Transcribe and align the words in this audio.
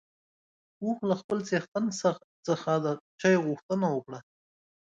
اوښ 0.83 0.97
له 1.09 1.15
خپل 1.21 1.37
څښتن 1.47 1.85
څخه 2.47 2.71
د 2.85 2.87
چای 3.19 3.35
غوښتنه 3.45 3.87
وکړه. 3.95 4.19